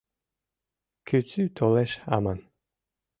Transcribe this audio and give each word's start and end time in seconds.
—Кӱтӱ 1.07 1.43
толеш 1.57 1.91
аман. 2.15 2.39